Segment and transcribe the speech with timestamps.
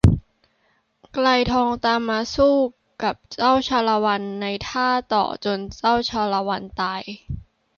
[1.13, 2.55] ไกรทองตามมาต่อสู้
[3.03, 7.03] กับเจ้าชาละวันในถ้าต่อจนเจ้าชาละวันตาย